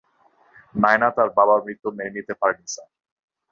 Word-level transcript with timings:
নায়না 0.75 1.09
তার 1.17 1.29
বাবার 1.37 1.59
মৃত্যু 1.65 1.89
মেনে 1.97 2.11
নিতে 2.17 2.33
পারেনি, 2.41 2.65
স্যার। 2.67 2.89